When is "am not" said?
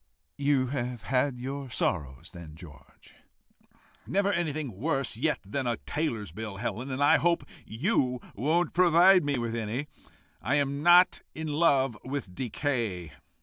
10.55-11.21